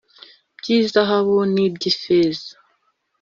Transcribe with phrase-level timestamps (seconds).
[0.57, 2.49] by izahabu n iby ifeza